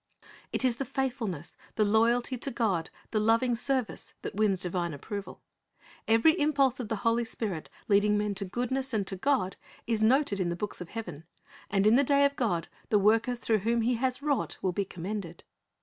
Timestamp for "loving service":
3.19-4.15